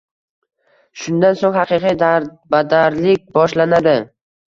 Shundan 1.01 1.37
so`ng 1.43 1.53
haqiqiy 1.59 1.99
darbadarlik 2.01 3.33
boshlanadi 3.41 3.99